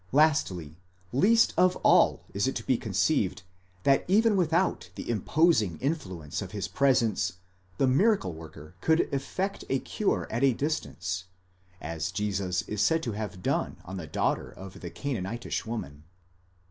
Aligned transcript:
Lastly, 0.11 0.77
least 1.13 1.53
of 1.57 1.75
all 1.83 2.23
is 2.33 2.47
it 2.47 2.55
to 2.55 2.63
be 2.65 2.75
conceived, 2.75 3.43
that 3.83 4.03
even 4.07 4.35
without 4.35 4.89
the 4.95 5.07
imposing 5.07 5.77
influence 5.77 6.41
of 6.41 6.53
his 6.53 6.67
presence, 6.67 7.33
the 7.77 7.85
miracle 7.85 8.33
worker 8.33 8.73
could 8.81 9.01
effect 9.13 9.63
a 9.69 9.77
cure 9.77 10.25
at'a 10.31 10.53
distance, 10.57 11.25
as 11.79 12.11
Jesus 12.11 12.63
is 12.63 12.81
said 12.81 13.03
to 13.03 13.11
have 13.11 13.43
done 13.43 13.77
on 13.85 13.97
the 13.97 14.07
daughter 14.07 14.49
of 14.49 14.79
the 14.79 14.89
Canaanitish. 14.89 15.67
woman. 15.67 16.01